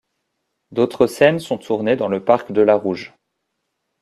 [0.71, 3.13] D'autres scènes sont tournées dans le Parc de la Rouge.